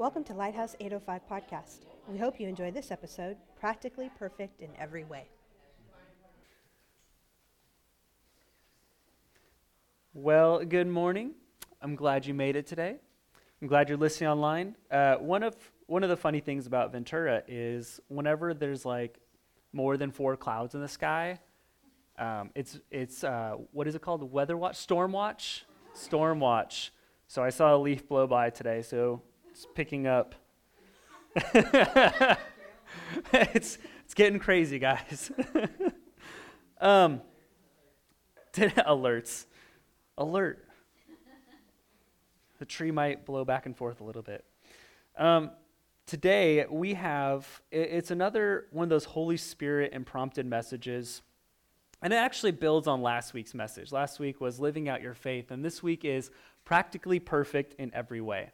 [0.00, 1.80] Welcome to Lighthouse 805 Podcast.
[2.08, 5.28] We hope you enjoy this episode, Practically Perfect in Every Way.
[10.14, 11.32] Well, good morning.
[11.82, 12.96] I'm glad you made it today.
[13.60, 14.74] I'm glad you're listening online.
[14.90, 19.18] Uh, one of one of the funny things about Ventura is whenever there's like
[19.74, 21.38] more than four clouds in the sky,
[22.18, 24.32] um, it's it's uh, what is it called?
[24.32, 26.90] Weather watch, storm watch, storm watch.
[27.26, 29.20] So I saw a leaf blow by today, so
[29.60, 30.34] it's picking up.
[33.34, 35.30] it's it's getting crazy, guys.
[36.80, 37.20] um,
[38.54, 39.44] alerts
[40.16, 40.66] alert.
[42.58, 44.46] The tree might blow back and forth a little bit.
[45.18, 45.50] Um,
[46.06, 51.20] today, we have, it's another one of those Holy Spirit imprompted messages.
[52.00, 53.92] And it actually builds on last week's message.
[53.92, 56.30] Last week was living out your faith, and this week is
[56.64, 58.52] practically perfect in every way.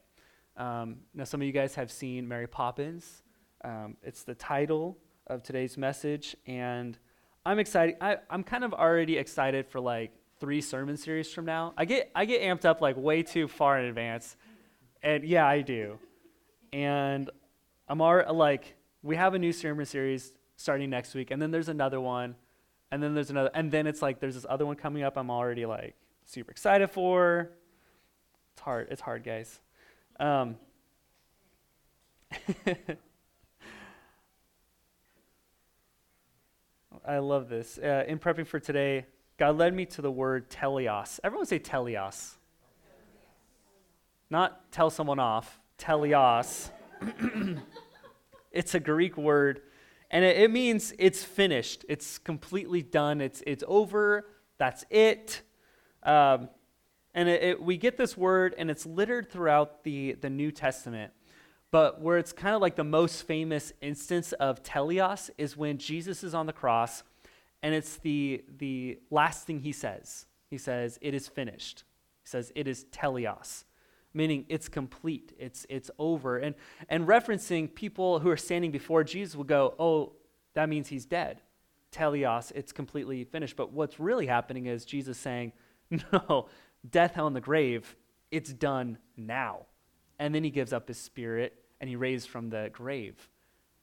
[0.56, 3.23] Um, now, some of you guys have seen Mary Poppins.
[3.62, 6.98] Um, it's the title of today's message, and
[7.44, 7.97] I'm excited.
[8.00, 11.75] I, I'm kind of already excited for like three sermon series from now.
[11.77, 14.36] I get I get amped up like way too far in advance,
[15.03, 15.98] and yeah, I do.
[16.72, 17.31] And
[17.88, 21.69] I'm already like we have a new sermon series starting next week, and then there's
[21.69, 22.34] another one,
[22.91, 25.16] and then there's another, and then it's like there's this other one coming up.
[25.16, 27.50] I'm already like super excited for.
[28.53, 28.88] It's hard.
[28.91, 29.61] It's hard, guys.
[30.19, 30.56] Um,
[37.06, 37.78] I love this.
[37.78, 39.05] Uh, in prepping for today,
[39.39, 41.20] God led me to the word teleos.
[41.22, 42.37] Everyone say teleos.
[44.31, 46.70] Not tell someone off, teleos.
[48.53, 49.61] it's a Greek word,
[50.11, 51.84] and it, it, means it's finished.
[51.89, 53.20] It's completely done.
[53.20, 54.27] It's, it's over.
[54.56, 55.42] That's it.
[56.03, 56.48] Um,
[57.17, 61.12] and it, it, we get this word, and it's littered throughout the, the New Testament.
[61.70, 66.22] But where it's kind of like the most famous instance of teleos is when Jesus
[66.22, 67.03] is on the cross
[67.62, 70.27] and it's the, the last thing he says.
[70.49, 71.84] He says, It is finished.
[72.22, 73.65] He says, It is teleos,
[74.15, 76.38] meaning it's complete, it's, it's over.
[76.38, 76.54] And,
[76.88, 80.12] and referencing people who are standing before Jesus will go, Oh,
[80.54, 81.41] that means he's dead.
[81.91, 83.56] Teleos, it's completely finished.
[83.56, 85.53] But what's really happening is Jesus saying,
[86.12, 86.48] No,
[86.91, 87.97] death, hell, and the grave,
[88.30, 89.66] it's done now.
[90.19, 93.28] And then he gives up his spirit and he raised from the grave.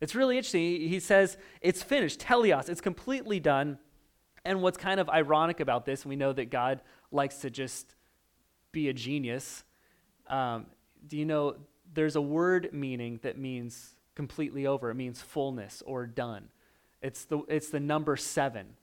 [0.01, 0.61] It's really interesting.
[0.61, 3.77] He says, it's finished, teleos, it's completely done.
[4.43, 6.81] And what's kind of ironic about this, we know that God
[7.11, 7.95] likes to just
[8.71, 9.63] be a genius.
[10.27, 10.65] Um,
[11.07, 11.55] do you know
[11.93, 14.89] there's a word meaning that means completely over?
[14.89, 16.49] It means fullness or done.
[17.01, 18.75] It's the, it's the number seven.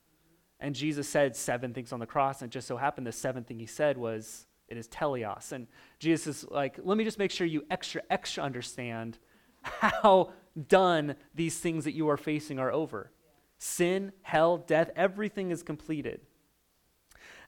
[0.60, 3.46] And Jesus said seven things on the cross, and it just so happened the seventh
[3.48, 5.52] thing he said was, it is teleos.
[5.52, 5.66] And
[5.98, 9.18] Jesus is like, let me just make sure you extra, extra understand
[9.62, 10.32] how
[10.68, 13.10] done these things that you are facing are over.
[13.58, 16.20] Sin, hell, death, everything is completed.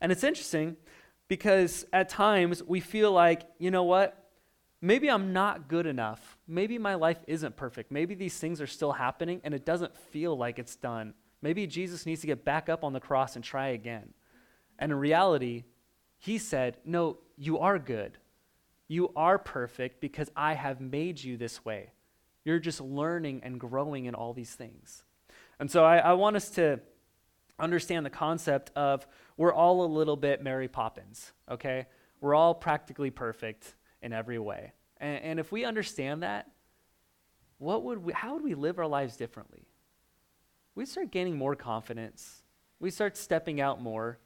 [0.00, 0.76] And it's interesting
[1.28, 4.18] because at times we feel like, you know what?
[4.80, 6.36] Maybe I'm not good enough.
[6.48, 7.92] Maybe my life isn't perfect.
[7.92, 11.14] Maybe these things are still happening and it doesn't feel like it's done.
[11.42, 14.14] Maybe Jesus needs to get back up on the cross and try again.
[14.78, 15.64] And in reality,
[16.18, 18.18] he said, No, you are good.
[18.88, 21.90] You are perfect because I have made you this way.
[22.44, 25.04] You're just learning and growing in all these things.
[25.58, 26.80] And so I, I want us to
[27.58, 31.86] understand the concept of we're all a little bit Mary Poppins, okay?
[32.20, 34.72] We're all practically perfect in every way.
[34.98, 36.50] And, and if we understand that,
[37.58, 39.64] what would we, how would we live our lives differently?
[40.74, 42.42] We start gaining more confidence.
[42.80, 44.18] We start stepping out more.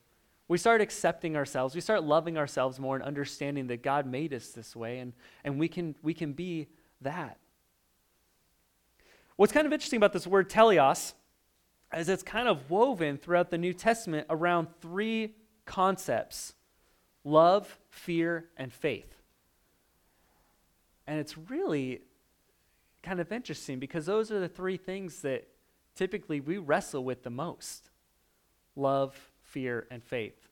[0.48, 1.74] We start accepting ourselves.
[1.74, 5.12] We start loving ourselves more and understanding that God made us this way and,
[5.44, 6.68] and we, can, we can be
[7.00, 7.38] that.
[9.36, 11.14] What's kind of interesting about this word teleos
[11.94, 15.34] is it's kind of woven throughout the New Testament around three
[15.64, 16.54] concepts
[17.24, 19.12] love, fear, and faith.
[21.08, 22.02] And it's really
[23.02, 25.48] kind of interesting because those are the three things that
[25.96, 27.90] typically we wrestle with the most
[28.76, 30.48] love, fear, and faith.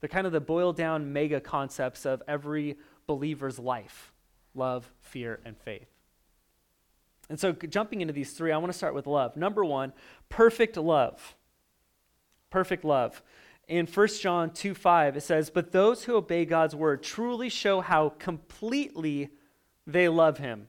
[0.00, 2.76] They're kind of the boiled down mega concepts of every
[3.06, 4.12] believer's life
[4.56, 5.88] love, fear, and faith.
[7.28, 9.36] And so, jumping into these three, I want to start with love.
[9.36, 9.92] Number one,
[10.28, 11.36] perfect love.
[12.50, 13.22] Perfect love.
[13.66, 17.80] In 1 John 2 5, it says, But those who obey God's word truly show
[17.80, 19.30] how completely
[19.86, 20.68] they love him.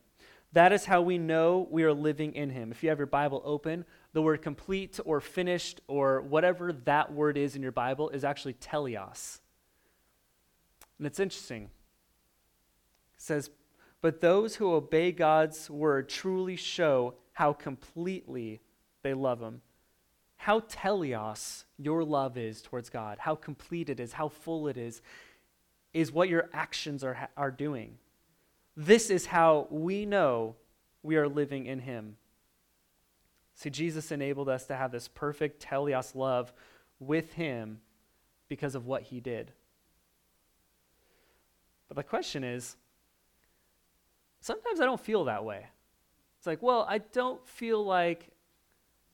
[0.55, 2.71] That is how we know we are living in him.
[2.71, 7.37] If you have your Bible open, the word complete or finished or whatever that word
[7.37, 9.41] is in your Bible is actually teleos.
[10.97, 11.63] And it's interesting.
[11.63, 11.69] It
[13.17, 13.49] says,
[13.99, 18.61] But those who obey God's word truly show how completely
[19.03, 19.61] they love Him.
[20.37, 25.01] How teleos your love is towards God, how complete it is, how full it is,
[25.93, 27.97] is what your actions are, are doing.
[28.75, 30.55] This is how we know
[31.01, 32.17] we are living in Him.
[33.55, 36.51] See, Jesus enabled us to have this perfect teleos love
[36.99, 37.79] with Him
[38.49, 39.53] because of what He did.
[41.87, 42.75] But the question is
[44.41, 45.65] sometimes I don't feel that way.
[46.37, 48.29] It's like, well, I don't feel like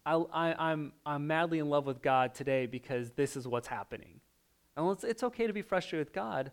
[0.06, 4.20] I, am I'm, I'm madly in love with God today because this is what's happening.
[4.76, 6.52] And it's, it's okay to be frustrated with God,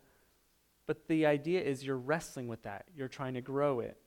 [0.89, 3.99] but the idea is you're wrestling with that, you're trying to grow it.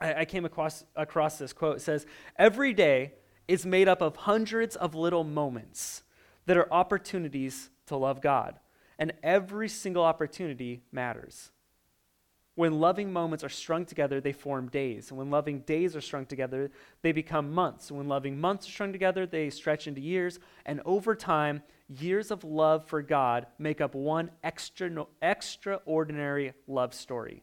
[0.00, 1.76] I, I came across, across this quote.
[1.76, 2.06] It says,
[2.36, 3.12] Every day
[3.46, 6.02] is made up of hundreds of little moments
[6.46, 8.58] that are opportunities to love God,
[8.98, 11.52] and every single opportunity matters.
[12.54, 15.10] When loving moments are strung together, they form days.
[15.10, 16.70] And when loving days are strung together,
[17.02, 17.90] they become months.
[17.90, 20.38] And when loving months are strung together, they stretch into years.
[20.64, 27.42] And over time, years of love for God make up one extra, extraordinary love story.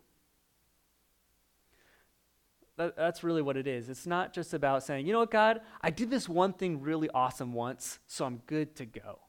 [2.77, 3.89] That, that's really what it is.
[3.89, 7.09] It's not just about saying, you know what, God, I did this one thing really
[7.13, 9.19] awesome once, so I'm good to go.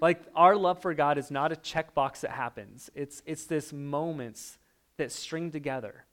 [0.00, 4.58] Like, our love for God is not a checkbox that happens, it's, it's this moments
[4.96, 6.04] that string together.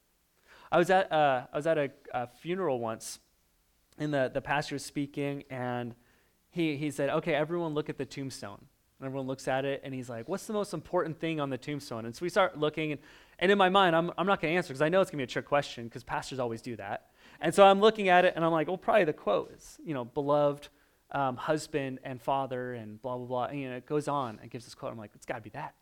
[0.72, 3.20] I was at, uh, I was at a, a, funeral once,
[4.00, 5.94] and the, the pastor was speaking, and
[6.56, 8.66] he, he said, Okay, everyone look at the tombstone.
[9.00, 11.58] And everyone looks at it, and he's like, What's the most important thing on the
[11.58, 12.06] tombstone?
[12.06, 13.02] And so we start looking, and,
[13.40, 15.18] and in my mind, I'm, I'm not going to answer because I know it's going
[15.20, 17.08] to be a trick question because pastors always do that.
[17.42, 19.94] And so I'm looking at it, and I'm like, Well, probably the quote is, you
[19.94, 20.70] know, beloved
[21.12, 23.44] um, husband and father, and blah, blah, blah.
[23.46, 24.94] And, you know, it goes on and gives this quote.
[24.94, 25.76] I'm like, It's got to be that.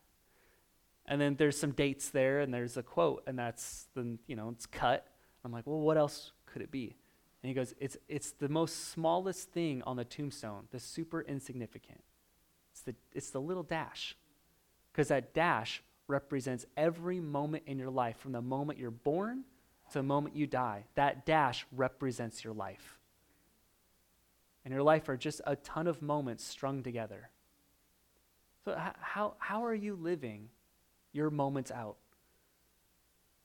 [1.06, 4.50] And then there's some dates there, and there's a quote, and that's then you know
[4.50, 5.08] it's cut.
[5.46, 6.96] I'm like, well, what else could it be?
[7.44, 12.02] And he goes, it's it's the most smallest thing on the tombstone, the super insignificant.
[12.72, 14.16] It's the it's the little dash,
[14.92, 19.44] because that dash represents every moment in your life, from the moment you're born
[19.92, 20.86] to the moment you die.
[20.96, 22.98] That dash represents your life.
[24.66, 27.30] And your life are just a ton of moments strung together.
[28.64, 30.48] So, how, how are you living
[31.14, 31.96] your moment's out.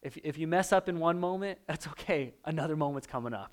[0.03, 2.35] If, if you mess up in one moment, that's okay.
[2.45, 3.53] Another moment's coming up.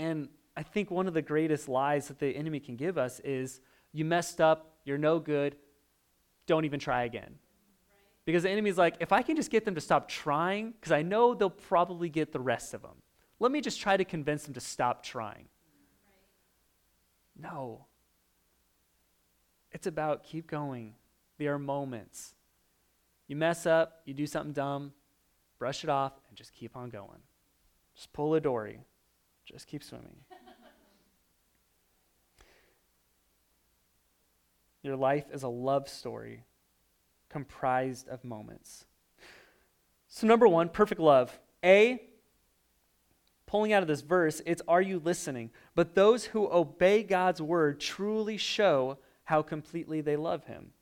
[0.00, 3.60] And I think one of the greatest lies that the enemy can give us is
[3.92, 5.56] you messed up, you're no good,
[6.46, 7.34] don't even try again.
[8.24, 11.02] Because the enemy's like, if I can just get them to stop trying, because I
[11.02, 13.02] know they'll probably get the rest of them,
[13.40, 15.48] let me just try to convince them to stop trying.
[17.38, 17.84] No.
[19.70, 20.94] It's about keep going.
[21.36, 22.34] There are moments.
[23.28, 24.92] You mess up, you do something dumb,
[25.58, 27.20] brush it off, and just keep on going.
[27.94, 28.80] Just pull a dory.
[29.50, 30.16] Just keep swimming.
[34.82, 36.44] Your life is a love story
[37.28, 38.86] comprised of moments.
[40.08, 41.38] So, number one, perfect love.
[41.64, 42.00] A,
[43.46, 45.50] pulling out of this verse, it's are you listening?
[45.74, 50.72] But those who obey God's word truly show how completely they love him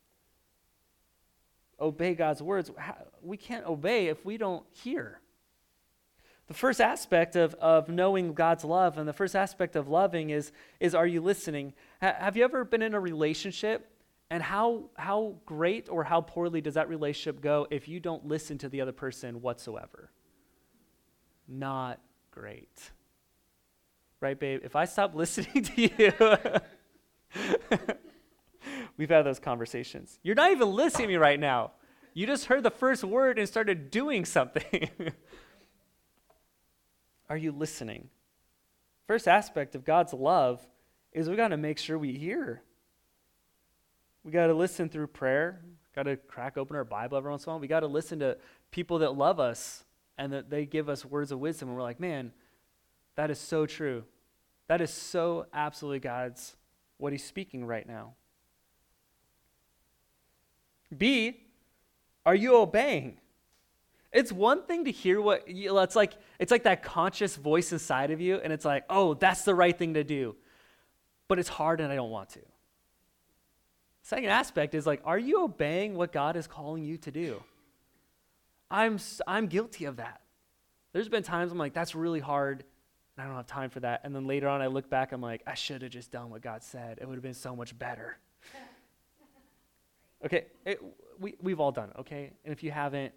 [1.81, 2.71] obey God's words,
[3.23, 5.21] we can't obey if we don't hear.
[6.49, 10.51] The first aspect of, of knowing God's love and the first aspect of loving is,
[10.81, 11.75] is are you listening?
[12.01, 13.91] Ha- have you ever been in a relationship
[14.31, 18.59] and how, how great or how poorly does that relationship go if you don't listen
[18.59, 20.11] to the other person whatsoever?
[21.47, 22.01] Not
[22.31, 22.93] great.
[24.21, 24.63] Right, babe?
[24.65, 26.13] If I stop listening to you,
[28.97, 30.19] We've had those conversations.
[30.23, 31.73] You're not even listening to me right now.
[32.15, 34.91] You just heard the first word and started doing something.
[37.29, 38.09] Are you listening?
[39.07, 40.67] First aspect of God's love
[41.13, 42.63] is we got to make sure we hear.
[44.25, 45.63] We got to listen through prayer.
[45.95, 47.61] Got to crack open our Bible every once in a while.
[47.61, 48.37] We got to listen to
[48.71, 49.85] people that love us
[50.17, 51.69] and that they give us words of wisdom.
[51.69, 52.33] And we're like, man,
[53.17, 54.05] that is so true.
[54.69, 56.57] That is so absolutely God's
[56.99, 58.15] what He's speaking right now.
[60.97, 61.45] B,
[62.25, 63.19] are you obeying?
[64.13, 68.11] It's one thing to hear what you, it's like it's like that conscious voice inside
[68.11, 70.37] of you and it's like, "Oh, that's the right thing to do."
[71.29, 72.41] But it's hard and I don't want to.
[74.03, 77.43] Second aspect is like, are you obeying what God is calling you to do?
[78.71, 80.23] I'm I'm guilty of that.
[80.95, 82.65] There's been times I'm like, that's really hard,
[83.17, 84.01] and I don't have time for that.
[84.05, 86.41] And then later on I look back, I'm like, I should have just done what
[86.41, 86.99] God said.
[87.03, 88.19] It would have been so much better.
[90.25, 90.81] Okay, it,
[91.21, 92.33] we, we've all done it, okay?
[92.45, 93.15] And if you haven't,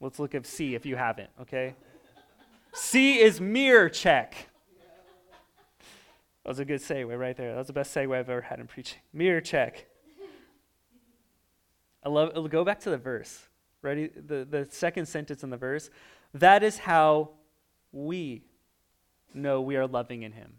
[0.00, 1.74] Let's look at C if you haven't, okay?
[2.72, 4.48] C is mirror check.
[6.42, 7.52] That was a good segue right there.
[7.52, 8.98] That was the best segue I've ever had in preaching.
[9.12, 9.86] Mirror check.
[12.02, 12.50] I love it.
[12.50, 13.48] go back to the verse.
[13.80, 14.08] Ready?
[14.08, 15.88] The, the second sentence in the verse.
[16.34, 17.30] That is how
[17.92, 18.42] we
[19.32, 20.54] know we are loving in him.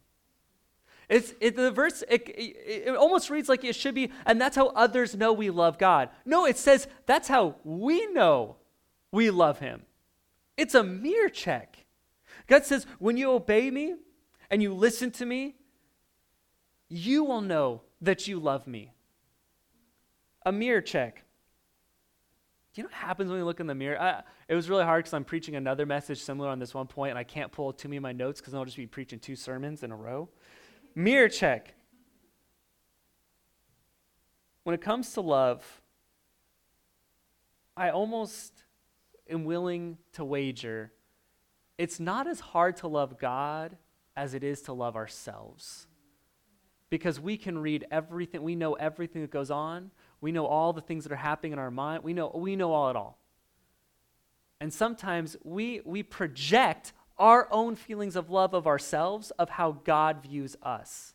[1.08, 2.04] It's it, the verse.
[2.10, 5.52] It, it, it almost reads like it should be, and that's how others know we
[5.52, 6.10] love God.
[6.26, 8.56] No, it says that's how we know
[9.12, 9.84] we love Him.
[10.58, 11.86] It's a mirror check.
[12.48, 13.96] God says, when you obey me
[14.50, 15.56] and you listen to me,
[16.90, 18.94] you will know that you love me.
[20.46, 21.24] A mirror check.
[22.74, 24.00] Do you know what happens when you look in the mirror?
[24.00, 27.12] I, it was really hard because I'm preaching another message similar on this one point,
[27.12, 29.36] and I can't pull too many of my notes because I'll just be preaching two
[29.36, 30.30] sermons in a row.
[30.94, 31.74] Mirror check.
[34.64, 35.82] When it comes to love,
[37.78, 38.65] I almost
[39.30, 40.92] am willing to wager
[41.78, 43.78] it's not as hard to love God
[44.16, 45.88] as it is to love ourselves.
[46.90, 49.92] Because we can read everything, we know everything that goes on,
[50.22, 52.72] we know all the things that are happening in our mind, we know, we know
[52.72, 53.20] all it all.
[54.62, 60.24] And sometimes we, we project our own feelings of love of ourselves, of how God
[60.24, 61.14] views us.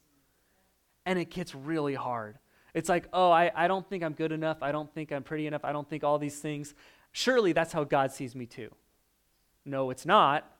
[1.07, 2.39] And it gets really hard.
[2.75, 4.59] It's like, oh, I, I don't think I'm good enough.
[4.63, 5.65] I don't think I'm pretty enough.
[5.65, 6.75] I don't think all these things.
[7.13, 8.71] Surely that's how God sees me too.
[9.65, 10.51] No, it's not.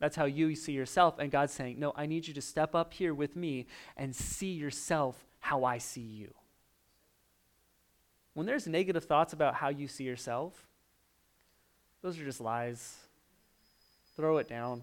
[0.00, 1.18] That's how you see yourself.
[1.18, 4.52] And God's saying, no, I need you to step up here with me and see
[4.52, 6.32] yourself how I see you.
[8.34, 10.68] When there's negative thoughts about how you see yourself,
[12.02, 12.96] those are just lies.
[14.16, 14.82] Throw it down.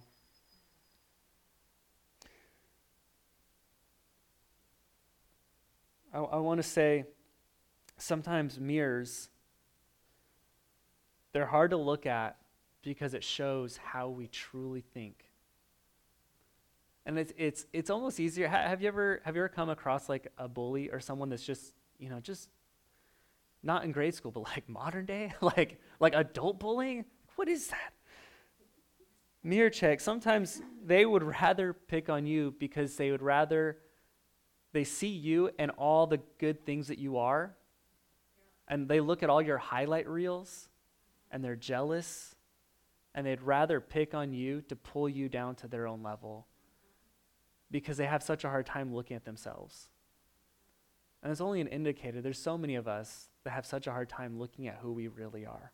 [6.13, 7.05] I, I want to say
[7.97, 9.29] sometimes mirrors,
[11.35, 12.37] they're hard to look at
[12.81, 15.25] because it shows how we truly think.
[17.05, 18.47] And it's, it's, it's almost easier.
[18.47, 21.45] Ha- have, you ever, have you ever come across like a bully or someone that's
[21.45, 22.47] just, you know, just
[23.63, 27.03] not in grade school, but like modern day, like, like adult bullying?
[27.35, 27.91] What is that?
[29.43, 29.99] Mirror check.
[29.99, 33.79] Sometimes they would rather pick on you because they would rather,
[34.71, 37.57] they see you and all the good things that you are,
[38.69, 40.69] and they look at all your highlight reels
[41.31, 42.35] and they're jealous
[43.13, 46.47] and they'd rather pick on you to pull you down to their own level
[47.71, 49.89] because they have such a hard time looking at themselves.
[51.23, 52.21] And it's only an indicator.
[52.21, 55.07] There's so many of us that have such a hard time looking at who we
[55.07, 55.71] really are.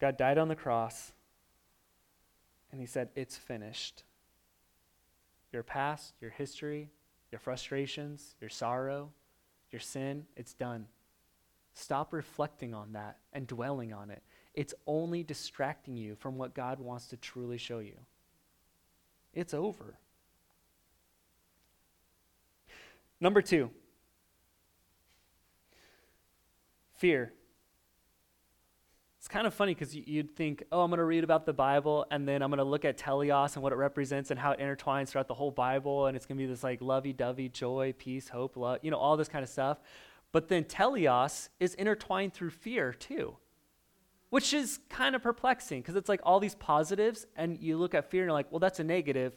[0.00, 1.12] God died on the cross,
[2.70, 4.04] and He said, It's finished.
[5.52, 6.90] Your past, your history,
[7.30, 9.10] your frustrations, your sorrow,
[9.72, 10.86] your sin, it's done.
[11.74, 14.22] Stop reflecting on that and dwelling on it.
[14.54, 17.96] It's only distracting you from what God wants to truly show you.
[19.32, 19.96] It's over.
[23.20, 23.70] Number two,
[26.96, 27.32] fear.
[29.32, 32.28] Kind of funny because you'd think, oh, I'm going to read about the Bible and
[32.28, 35.08] then I'm going to look at teleos and what it represents and how it intertwines
[35.08, 38.28] throughout the whole Bible and it's going to be this like lovey dovey, joy, peace,
[38.28, 39.78] hope, love, you know, all this kind of stuff.
[40.32, 43.38] But then teleos is intertwined through fear too,
[44.28, 48.10] which is kind of perplexing because it's like all these positives, and you look at
[48.10, 49.34] fear and you're like, well, that's a negative.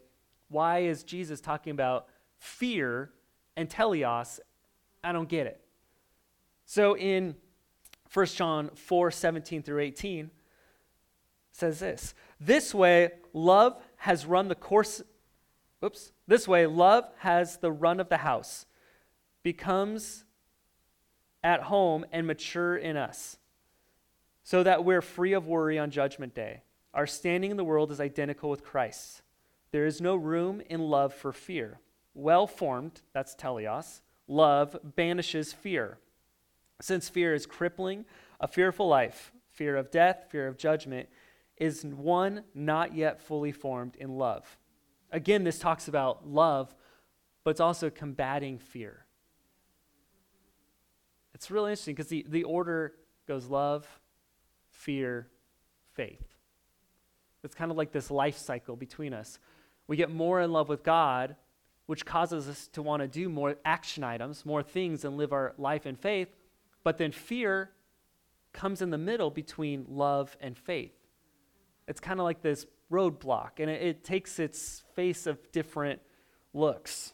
[0.50, 3.12] Why is Jesus talking about fear
[3.56, 4.42] and teleos?
[5.06, 5.62] I don't get it.
[6.66, 7.36] So in
[8.14, 10.32] 1 John 4 17 through 18,
[11.52, 15.02] says this This way, love has run the course.
[15.84, 16.12] Oops.
[16.28, 18.66] This way, love has the run of the house,
[19.44, 20.26] becomes
[21.44, 23.38] at home and mature in us,
[24.44, 26.64] so that we're free of worry on Judgment Day.
[26.94, 29.22] Our standing in the world is identical with Christ's.
[29.72, 31.80] There is no room in love for fear.
[32.14, 36.00] Well formed, that's teleos, love banishes fear.
[36.82, 38.06] Since fear is crippling,
[38.40, 41.10] a fearful life, fear of death, fear of judgment,
[41.58, 44.58] is one not yet fully formed in love.
[45.12, 46.76] Again, this talks about love,
[47.44, 49.06] but it's also combating fear.
[51.34, 52.94] It's really interesting because the, the order
[53.28, 53.88] goes love,
[54.70, 55.28] fear,
[55.94, 56.24] faith.
[57.44, 59.40] It's kind of like this life cycle between us.
[59.88, 61.36] We get more in love with God,
[61.86, 65.54] which causes us to want to do more action items, more things, and live our
[65.58, 66.36] life in faith.
[66.86, 67.72] But then fear
[68.54, 70.94] comes in the middle between love and faith.
[71.88, 76.00] It's kind of like this roadblock, and it, it takes its face of different
[76.54, 77.14] looks.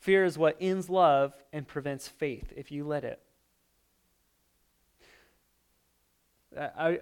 [0.00, 3.20] Fear is what ends love and prevents faith if you let it.
[6.58, 6.98] I,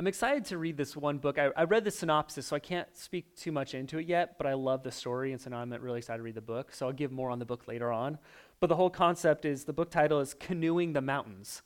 [0.00, 1.38] I'm excited to read this one book.
[1.38, 4.46] I, I, read the synopsis, so I can't speak too much into it yet, but
[4.46, 6.72] I love the story, and so now I'm really excited to read the book.
[6.72, 8.18] So I'll give more on the book later on.
[8.60, 11.62] But the whole concept is the book title is Canoeing the Mountains,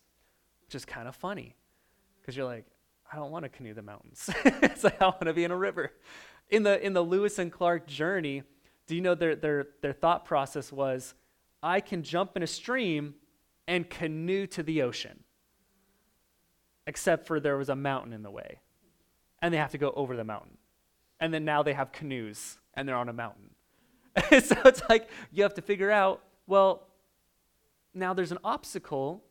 [0.63, 1.57] which is kind of funny
[2.21, 2.65] because you're like,
[3.13, 4.31] I don't want to canoe the mountains.
[4.45, 5.93] it's like, I want to be in a river.
[6.49, 8.43] In the, in the Lewis and Clark journey,
[8.87, 11.15] do you know their, their, their thought process was,
[11.63, 13.15] I can jump in a stream
[13.67, 15.25] and canoe to the ocean
[16.87, 18.61] except for there was a mountain in the way.
[19.41, 20.57] And they have to go over the mountain.
[21.21, 23.51] And then now they have canoes and they're on a mountain.
[24.31, 26.89] so it's like you have to figure out well,
[27.93, 29.23] now there's an obstacle,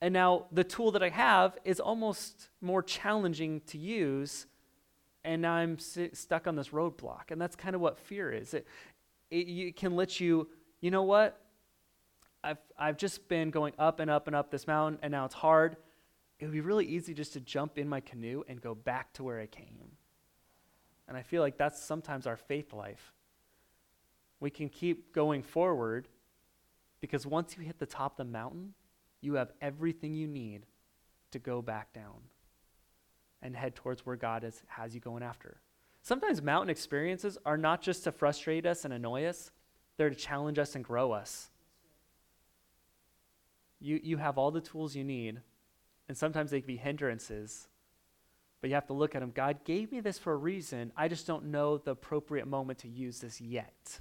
[0.00, 4.46] and now the tool that I have is almost more challenging to use,
[5.24, 7.30] and now I'm stuck on this roadblock.
[7.30, 8.54] And that's kind of what fear is.
[8.54, 8.66] It,
[9.30, 10.48] it, it can let you,
[10.80, 11.40] you know what?
[12.42, 15.34] I've, I've just been going up and up and up this mountain, and now it's
[15.34, 15.76] hard
[16.38, 19.24] it would be really easy just to jump in my canoe and go back to
[19.24, 19.96] where I came.
[21.08, 23.12] And I feel like that's sometimes our faith life.
[24.40, 26.06] We can keep going forward
[27.00, 28.74] because once you hit the top of the mountain,
[29.20, 30.66] you have everything you need
[31.30, 32.22] to go back down
[33.42, 35.60] and head towards where God is, has you going after.
[36.02, 39.50] Sometimes mountain experiences are not just to frustrate us and annoy us,
[39.96, 41.50] they're to challenge us and grow us.
[43.80, 45.40] You, you have all the tools you need
[46.08, 47.68] and sometimes they can be hindrances.
[48.60, 49.30] But you have to look at them.
[49.32, 50.90] God gave me this for a reason.
[50.96, 54.00] I just don't know the appropriate moment to use this yet.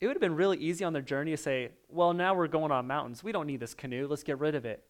[0.00, 2.72] It would have been really easy on their journey to say, well, now we're going
[2.72, 3.22] on mountains.
[3.22, 4.06] We don't need this canoe.
[4.08, 4.82] Let's get rid of it.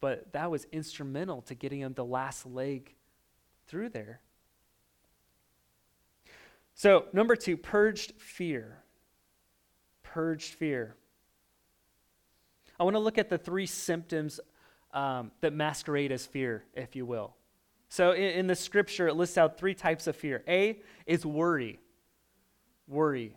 [0.00, 2.94] But that was instrumental to getting them the last leg
[3.66, 4.20] through there.
[6.74, 8.78] So, number two, purged fear.
[10.02, 10.96] Purged fear.
[12.78, 14.40] I want to look at the three symptoms
[14.92, 17.34] um, that masquerade as fear, if you will.
[17.88, 20.42] So in, in the scripture, it lists out three types of fear.
[20.48, 21.78] A is worry.
[22.88, 23.36] Worry.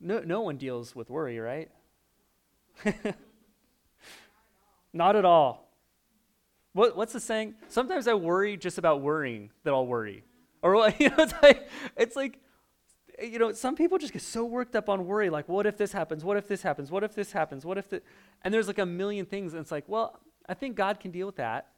[0.00, 1.70] No, no one deals with worry, right?
[4.92, 5.70] Not at all.
[6.72, 7.54] What, what's the saying?
[7.68, 10.24] Sometimes I worry just about worrying that I'll worry.
[10.62, 12.40] Or you know, it's like it's like
[13.22, 15.92] you know, some people just get so worked up on worry, like, what if this
[15.92, 16.24] happens?
[16.24, 16.90] What if this happens?
[16.90, 17.64] What if this happens?
[17.64, 18.02] What if the,
[18.42, 21.26] and there's like a million things, and it's like, well, I think God can deal
[21.26, 21.68] with that,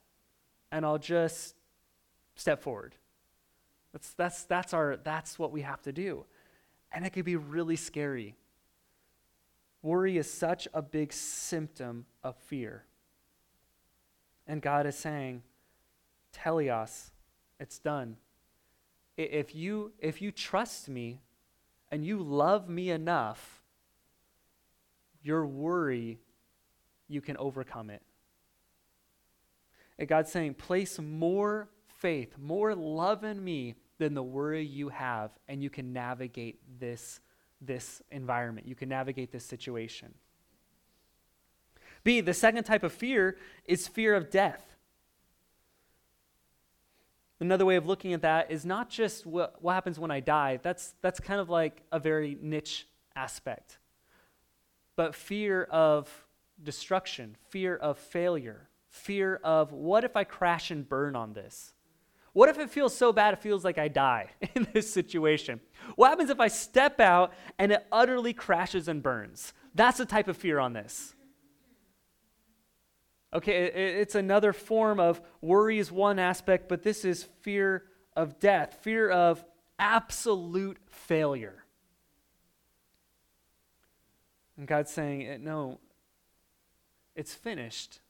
[0.73, 1.55] and I'll just
[2.35, 2.95] step forward.
[3.97, 6.27] That's that's that's our that's what we have to do,
[6.93, 8.35] and it can be really scary.
[9.81, 12.85] Worry is such a big symptom of fear,
[14.47, 15.45] and God is saying,
[16.31, 17.09] "Teleos,
[17.59, 18.19] it's done."
[19.17, 21.23] If you if you trust me,
[21.91, 23.63] and you love me enough,
[25.23, 26.19] your worry,
[27.09, 28.03] you can overcome it.
[29.99, 35.31] And God's saying, place more faith, more love in me than the worry you have,
[35.49, 37.21] and you can navigate this,
[37.61, 38.67] this environment.
[38.67, 40.15] You can navigate this situation.
[42.05, 44.77] B, the second type of fear is fear of death.
[47.41, 50.59] Another way of looking at that is not just what, what happens when I die,
[50.63, 53.79] that's, that's kind of like a very niche aspect,
[54.95, 56.09] but fear of
[56.63, 61.75] destruction, fear of failure, fear of what if I crash and burn on this?
[62.37, 65.59] What if it feels so bad it feels like I die in this situation?
[65.95, 69.55] What happens if I step out and it utterly crashes and burns?
[69.75, 71.15] That's the type of fear on this.
[73.33, 73.65] Okay,
[74.01, 79.09] it's another form of worry, is one aspect, but this is fear of death, fear
[79.09, 79.43] of
[79.79, 81.65] absolute failure.
[84.59, 85.81] And God's saying, eh, No,
[87.15, 88.01] it's finished.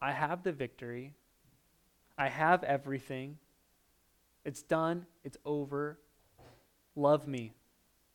[0.00, 1.14] I have the victory.
[2.16, 3.38] I have everything.
[4.44, 5.06] It's done.
[5.24, 5.98] It's over.
[6.96, 7.52] Love me.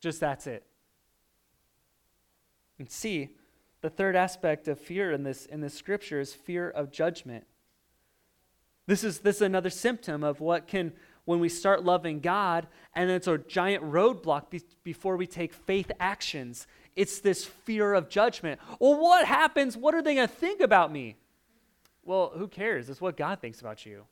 [0.00, 0.64] Just that's it.
[2.78, 3.30] And see,
[3.82, 7.44] the third aspect of fear in this, in this scripture is fear of judgment.
[8.86, 10.92] This is, this is another symptom of what can,
[11.24, 15.92] when we start loving God, and it's a giant roadblock be, before we take faith
[16.00, 16.66] actions.
[16.96, 18.60] It's this fear of judgment.
[18.80, 19.76] Well, what happens?
[19.76, 21.16] What are they going to think about me?
[22.10, 22.90] Well, who cares?
[22.90, 24.02] It's what God thinks about you.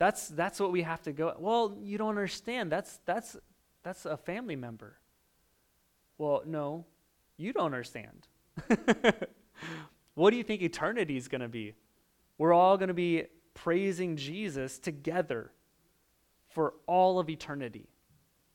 [0.00, 1.32] That's, that's what we have to go.
[1.38, 2.72] Well, you don't understand.
[2.72, 3.36] That's, that's,
[3.84, 4.96] that's a family member.
[6.18, 6.84] Well, no,
[7.36, 8.26] you don't understand.
[10.14, 11.74] what do you think eternity is going to be?
[12.38, 15.52] We're all going to be praising Jesus together
[16.48, 17.86] for all of eternity.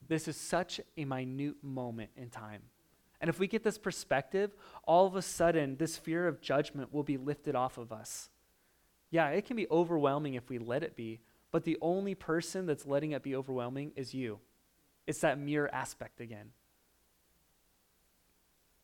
[0.08, 2.64] This is such a minute moment in time.
[3.20, 4.54] And if we get this perspective,
[4.84, 8.30] all of a sudden, this fear of judgment will be lifted off of us.
[9.10, 12.86] Yeah, it can be overwhelming if we let it be, but the only person that's
[12.86, 14.38] letting it be overwhelming is you.
[15.06, 16.50] It's that mirror aspect again.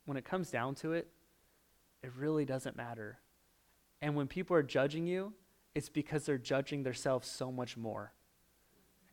[0.05, 1.09] When it comes down to it,
[2.03, 3.19] it really doesn't matter.
[4.03, 5.33] And when people are judging you,
[5.75, 8.13] it's because they're judging themselves so much more.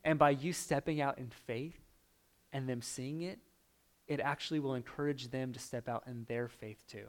[0.04, 1.80] And by you stepping out in faith
[2.52, 3.38] and them seeing it,
[4.06, 7.06] it actually will encourage them to step out in their faith too.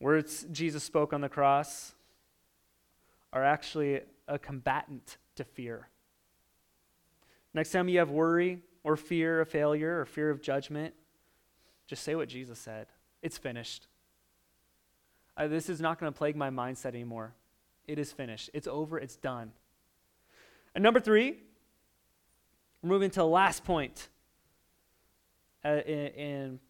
[0.00, 1.94] Words Jesus spoke on the cross
[3.32, 5.88] are actually a combatant to fear.
[7.52, 10.94] Next time you have worry or fear of failure or fear of judgment,
[11.86, 12.86] just say what Jesus said
[13.22, 13.86] It's finished.
[15.36, 17.34] Uh, this is not going to plague my mindset anymore.
[17.86, 18.50] It is finished.
[18.52, 18.98] It's over.
[18.98, 19.52] It's done.
[20.74, 21.38] And number three,
[22.82, 24.08] we're moving to the last point.
[25.64, 26.60] Uh, in, in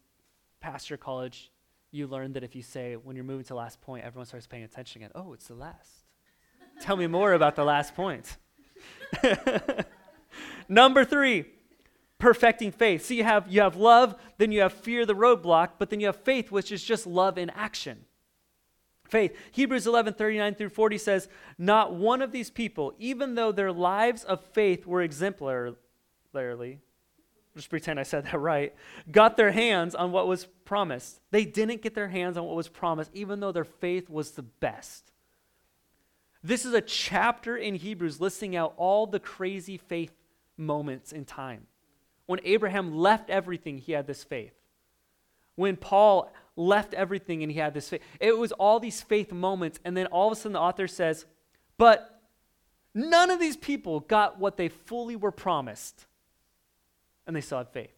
[0.59, 1.51] pastor college,
[1.91, 4.47] you learn that if you say, when you're moving to the last point, everyone starts
[4.47, 5.11] paying attention again.
[5.15, 6.05] Oh, it's the last.
[6.81, 8.37] Tell me more about the last point.
[10.69, 11.45] Number three,
[12.19, 13.05] perfecting faith.
[13.05, 16.07] So you have, you have love, then you have fear, the roadblock, but then you
[16.07, 18.05] have faith, which is just love in action.
[19.05, 19.35] Faith.
[19.51, 24.23] Hebrews 11, 39 through 40 says, Not one of these people, even though their lives
[24.23, 25.01] of faith were
[26.33, 26.79] exemplary,
[27.55, 28.73] just pretend I said that right,
[29.11, 31.19] got their hands on what was promised.
[31.31, 34.43] They didn't get their hands on what was promised, even though their faith was the
[34.43, 35.11] best.
[36.43, 40.13] This is a chapter in Hebrews listing out all the crazy faith
[40.55, 41.67] moments in time.
[42.27, 44.53] When Abraham left everything, he had this faith.
[45.55, 49.79] When Paul left everything and he had this faith, it was all these faith moments.
[49.83, 51.25] And then all of a sudden, the author says,
[51.77, 52.21] But
[52.93, 56.05] none of these people got what they fully were promised,
[57.29, 57.93] and they still had faith.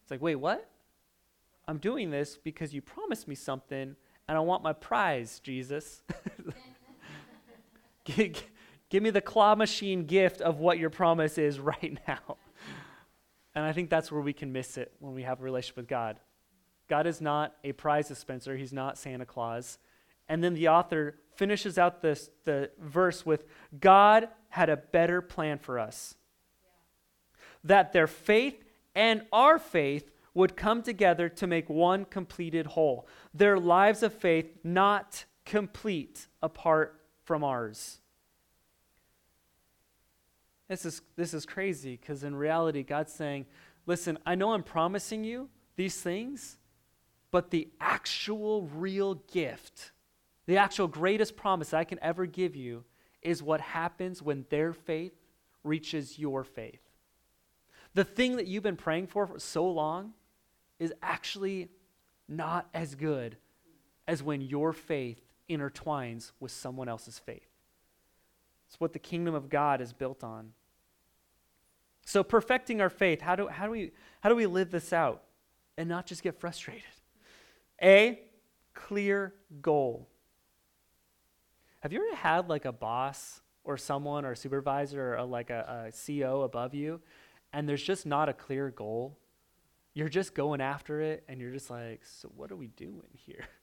[0.00, 0.66] It's like, wait, what?
[1.68, 3.94] I'm doing this because you promised me something,
[4.26, 6.02] and I want my prize, Jesus.
[8.04, 8.42] give,
[8.88, 12.38] give me the claw machine gift of what your promise is right now.
[13.54, 15.88] And I think that's where we can miss it when we have a relationship with
[15.88, 16.18] God.
[16.88, 19.76] God is not a prize dispenser, He's not Santa Claus.
[20.26, 23.44] And then the author finishes out this, the verse with
[23.78, 26.14] God had a better plan for us.
[27.64, 33.06] That their faith and our faith would come together to make one completed whole.
[33.34, 38.00] Their lives of faith not complete apart from ours.
[40.68, 43.46] This is, this is crazy because in reality, God's saying,
[43.86, 46.58] listen, I know I'm promising you these things,
[47.32, 49.90] but the actual real gift,
[50.46, 52.84] the actual greatest promise I can ever give you
[53.20, 55.12] is what happens when their faith
[55.64, 56.89] reaches your faith.
[57.94, 60.12] The thing that you've been praying for for so long
[60.78, 61.68] is actually
[62.28, 63.36] not as good
[64.06, 67.48] as when your faith intertwines with someone else's faith.
[68.68, 70.52] It's what the kingdom of God is built on.
[72.06, 75.24] So perfecting our faith, how do, how do, we, how do we live this out
[75.76, 76.82] and not just get frustrated?
[77.82, 78.20] A,
[78.74, 80.08] clear goal.
[81.80, 85.88] Have you ever had like a boss or someone or a supervisor or like a,
[85.88, 87.00] a CEO above you
[87.52, 89.18] and there's just not a clear goal?
[89.94, 93.46] You're just going after it and you're just like, so what are we doing here?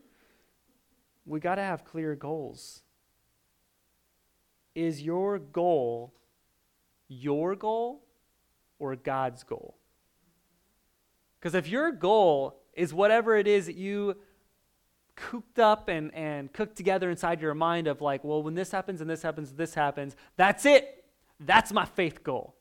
[1.30, 2.84] We got to have clear goals.
[4.74, 6.14] Is your goal
[7.08, 8.04] your goal
[8.80, 9.78] or God's goal?
[11.40, 14.18] Because if your goal is whatever it is that you
[15.16, 19.02] cooked up and, and cooked together inside your mind of like, well, when this happens
[19.02, 21.06] and this happens, this happens, that's it.
[21.40, 22.56] That's my faith goal.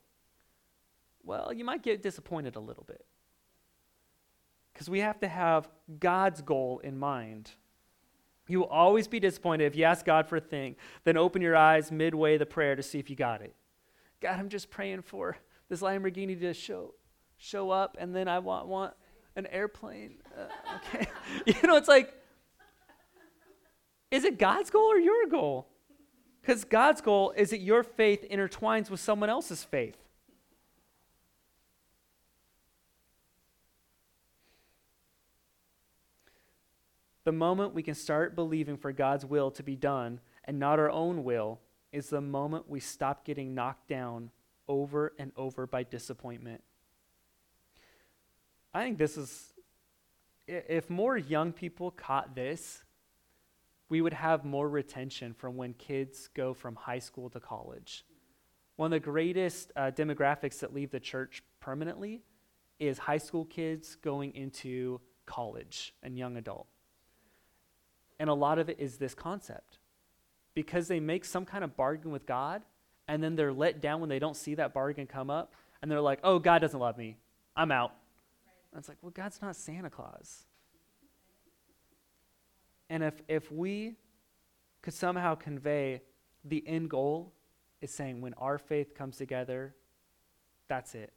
[1.27, 3.05] Well, you might get disappointed a little bit.
[4.73, 7.51] Because we have to have God's goal in mind.
[8.47, 11.57] You will always be disappointed if you ask God for a thing, then open your
[11.57, 13.57] eyes midway the prayer to see if you got it.
[14.21, 15.37] God, I'm just praying for
[15.69, 16.95] this Lamborghini to show
[17.39, 18.95] show up, and then I want want
[19.35, 20.19] an airplane.
[20.35, 20.47] Uh,
[20.95, 21.07] okay,
[21.47, 22.15] you know, it's like,
[24.13, 25.67] is it God's goal or your goal?
[26.41, 30.06] Because God's goal is that your faith intertwines with someone else's faith.
[37.27, 40.93] The moment we can start believing for God's will to be done and not our
[40.93, 41.59] own will
[41.91, 44.31] is the moment we stop getting knocked down
[44.69, 46.63] over and over by disappointment.
[48.73, 49.55] I think this is,
[50.47, 52.85] if more young people caught this,
[53.89, 58.05] we would have more retention from when kids go from high school to college.
[58.77, 62.23] One of the greatest uh, demographics that leave the church permanently
[62.79, 66.69] is high school kids going into college and young adult.
[68.19, 69.79] And a lot of it is this concept.
[70.55, 72.63] Because they make some kind of bargain with God,
[73.09, 76.01] and then they're let down when they don't see that bargain come up, and they're
[76.01, 77.19] like, oh, God doesn't love me.
[77.55, 77.93] I'm out.
[78.73, 80.47] And it's like, well, God's not Santa Claus.
[82.89, 83.97] And if, if we
[84.83, 86.03] could somehow convey
[86.45, 87.33] the end goal
[87.81, 89.75] is saying when our faith comes together,
[90.69, 91.13] that's it.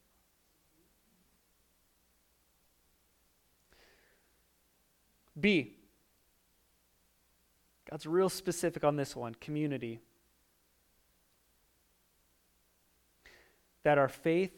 [5.40, 5.79] B.
[7.90, 10.00] God's real specific on this one community.
[13.84, 14.52] That our faith,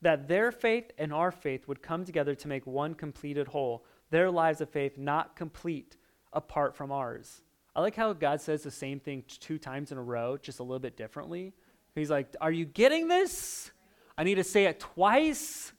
[0.00, 3.84] that their faith and our faith would come together to make one completed whole.
[4.10, 5.96] Their lives of faith not complete
[6.32, 7.42] apart from ours.
[7.76, 10.62] I like how God says the same thing two times in a row, just a
[10.62, 11.52] little bit differently.
[11.94, 13.70] He's like, Are you getting this?
[14.16, 15.72] I need to say it twice.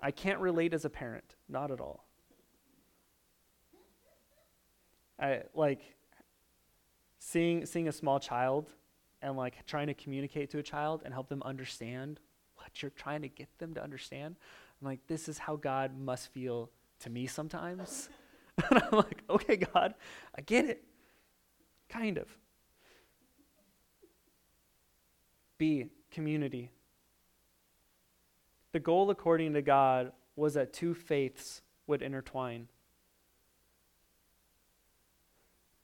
[0.00, 2.05] I can't relate as a parent, not at all.
[5.18, 5.80] I like
[7.18, 8.70] seeing seeing a small child
[9.22, 12.20] and like trying to communicate to a child and help them understand
[12.56, 14.36] what you're trying to get them to understand.
[14.80, 18.08] I'm like, this is how God must feel to me sometimes.
[18.70, 19.94] and I'm like, okay, God,
[20.36, 20.84] I get it.
[21.88, 22.28] Kind of.
[25.58, 26.70] B, community.
[28.72, 32.68] The goal, according to God, was that two faiths would intertwine.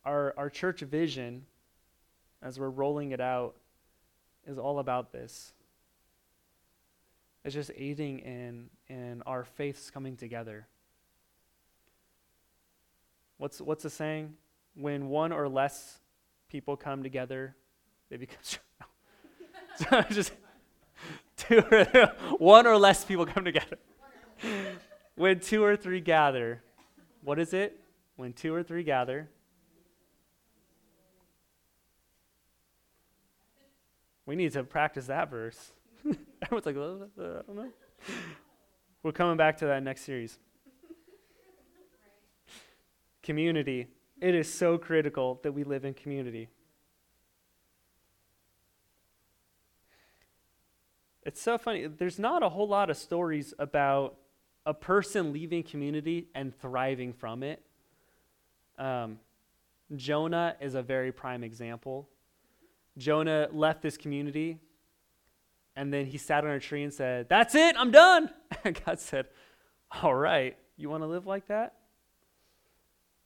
[0.05, 1.47] Our, our church vision,
[2.43, 3.55] as we're rolling it out,
[4.47, 5.53] is all about this.
[7.45, 10.67] It's just aiding in, in our faiths coming together.
[13.39, 14.35] What's, what's the saying?
[14.75, 15.99] When one or less
[16.49, 17.57] people come together,
[18.09, 18.39] they become
[20.11, 20.33] just
[21.37, 21.85] two or,
[22.39, 23.79] one or less people come together.
[25.17, 26.63] when two or three gather,
[27.23, 27.81] what is it?
[28.17, 29.29] When two or three gather,
[34.33, 35.73] we need to practice that verse.
[36.43, 37.69] Everyone's like, I don't know.
[39.03, 40.39] We're coming back to that next series
[43.23, 43.89] community.
[44.23, 46.49] It is so critical that we live in community.
[51.25, 51.87] It's so funny.
[51.87, 54.17] There's not a whole lot of stories about
[54.65, 57.63] a person leaving community and thriving from it.
[58.79, 59.19] Um,
[59.95, 62.09] Jonah is a very prime example.
[62.99, 64.59] Jonah left this community
[65.75, 68.31] and then he sat on a tree and said, That's it, I'm done.
[68.65, 69.27] And God said,
[70.03, 71.75] All right, you want to live like that?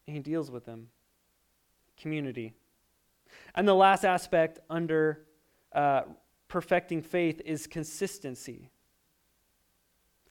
[0.07, 0.88] and he deals with them.
[1.96, 2.55] Community.
[3.55, 5.26] And the last aspect under
[5.72, 6.02] uh,
[6.48, 8.70] perfecting faith is consistency.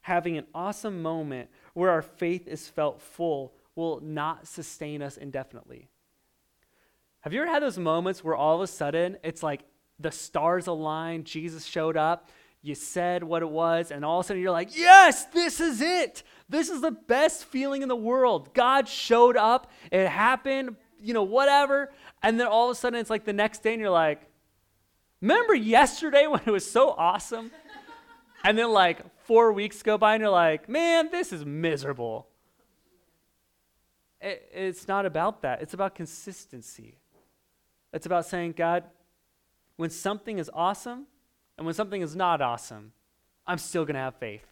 [0.02, 5.88] Having an awesome moment where our faith is felt full will not sustain us indefinitely.
[7.26, 9.64] Have you ever had those moments where all of a sudden it's like
[9.98, 12.28] the stars aligned, Jesus showed up,
[12.62, 15.80] you said what it was, and all of a sudden you're like, yes, this is
[15.80, 16.22] it.
[16.48, 18.54] This is the best feeling in the world.
[18.54, 21.92] God showed up, it happened, you know, whatever.
[22.22, 24.22] And then all of a sudden it's like the next day and you're like,
[25.20, 27.50] remember yesterday when it was so awesome?
[28.44, 32.28] and then like four weeks go by and you're like, man, this is miserable.
[34.20, 36.98] It, it's not about that, it's about consistency.
[37.96, 38.84] It's about saying, God,
[39.76, 41.06] when something is awesome
[41.56, 42.92] and when something is not awesome,
[43.46, 44.44] I'm still going to have faith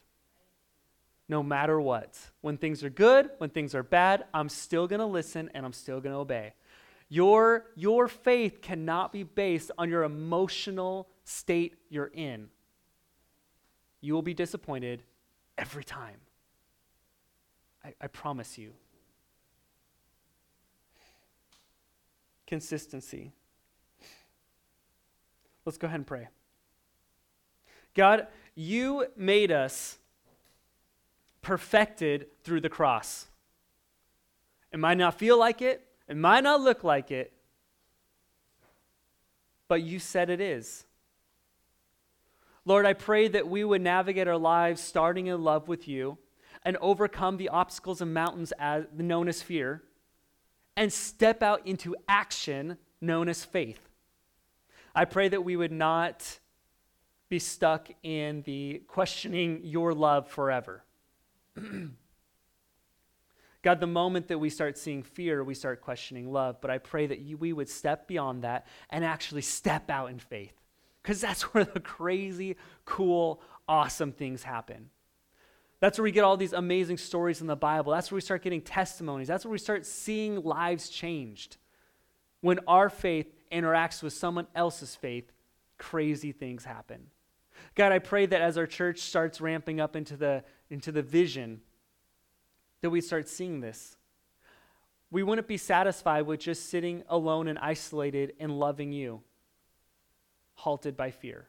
[1.29, 2.19] no matter what.
[2.41, 5.75] When things are good, when things are bad, I'm still going to listen and I'm
[5.75, 6.55] still going to obey.
[7.11, 12.49] Your, your faith cannot be based on your emotional state you're in.
[14.01, 15.03] You will be disappointed
[15.59, 16.17] every time.
[17.85, 18.73] I, I promise you.
[22.47, 23.33] Consistency.
[25.65, 26.29] Let's go ahead and pray.
[27.95, 29.99] God, you made us
[31.43, 33.27] perfected through the cross.
[34.73, 37.33] It might not feel like it, it might not look like it,
[39.69, 40.85] but you said it is.
[42.65, 46.19] Lord, I pray that we would navigate our lives starting in love with you
[46.63, 49.83] and overcome the obstacles and mountains as, known as fear
[50.77, 53.81] and step out into action known as faith.
[54.95, 56.39] I pray that we would not
[57.29, 60.85] be stuck in the questioning your love forever.
[63.63, 66.61] God, the moment that we start seeing fear, we start questioning love.
[66.61, 70.19] But I pray that you, we would step beyond that and actually step out in
[70.19, 70.53] faith
[71.03, 74.91] because that's where the crazy, cool, awesome things happen.
[75.81, 77.93] That's where we get all these amazing stories in the Bible.
[77.93, 79.29] That's where we start getting testimonies.
[79.29, 81.57] That's where we start seeing lives changed.
[82.41, 85.31] When our faith interacts with someone else's faith,
[85.79, 87.09] crazy things happen.
[87.75, 91.61] God, I pray that as our church starts ramping up into the, into the vision,
[92.81, 93.97] that we start seeing this.
[95.11, 99.23] We wouldn't be satisfied with just sitting alone and isolated and loving you,
[100.55, 101.47] halted by fear.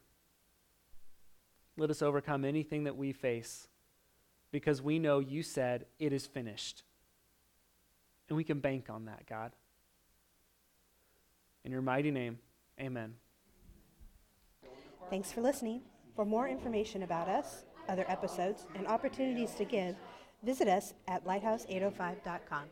[1.77, 3.67] Let us overcome anything that we face
[4.55, 6.83] because we know you said it is finished.
[8.29, 9.51] And we can bank on that, God.
[11.65, 12.39] In your mighty name,
[12.79, 13.15] amen.
[15.09, 15.81] Thanks for listening.
[16.15, 19.97] For more information about us, other episodes, and opportunities to give,
[20.41, 22.63] visit us at lighthouse805.com.